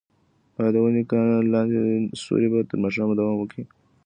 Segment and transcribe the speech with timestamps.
[0.57, 1.03] ایا د ونې
[1.53, 1.77] لاندې
[2.21, 3.63] سیوری به تر ماښامه دوام وکړي؟